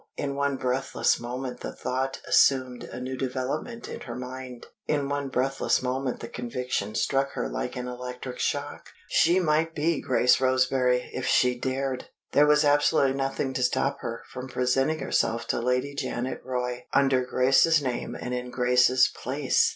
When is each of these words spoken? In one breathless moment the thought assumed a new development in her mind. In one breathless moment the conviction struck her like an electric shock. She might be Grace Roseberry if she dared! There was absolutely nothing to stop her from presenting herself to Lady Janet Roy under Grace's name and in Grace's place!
In 0.17 0.33
one 0.33 0.57
breathless 0.57 1.19
moment 1.19 1.59
the 1.59 1.75
thought 1.75 2.21
assumed 2.27 2.83
a 2.85 2.99
new 2.99 3.15
development 3.15 3.87
in 3.87 3.99
her 3.99 4.15
mind. 4.15 4.65
In 4.87 5.09
one 5.09 5.27
breathless 5.29 5.83
moment 5.83 6.21
the 6.21 6.27
conviction 6.27 6.95
struck 6.95 7.33
her 7.33 7.47
like 7.47 7.75
an 7.75 7.87
electric 7.87 8.39
shock. 8.39 8.87
She 9.09 9.39
might 9.39 9.75
be 9.75 10.01
Grace 10.01 10.41
Roseberry 10.41 11.11
if 11.13 11.27
she 11.27 11.55
dared! 11.55 12.07
There 12.31 12.47
was 12.47 12.65
absolutely 12.65 13.13
nothing 13.13 13.53
to 13.53 13.61
stop 13.61 13.99
her 13.99 14.23
from 14.33 14.49
presenting 14.49 14.97
herself 14.97 15.45
to 15.49 15.59
Lady 15.61 15.93
Janet 15.93 16.41
Roy 16.43 16.87
under 16.91 17.23
Grace's 17.23 17.79
name 17.79 18.17
and 18.19 18.33
in 18.33 18.49
Grace's 18.49 19.07
place! 19.07 19.69